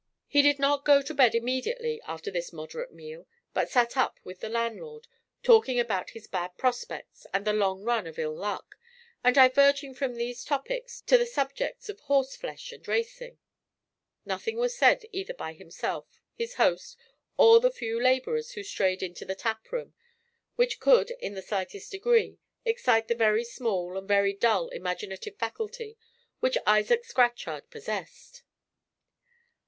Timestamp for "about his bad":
5.79-6.57